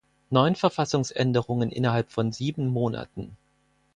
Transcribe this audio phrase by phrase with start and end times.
[0.31, 3.37] Neun Verfassungsänderungen innerhalb von sieben Monaten.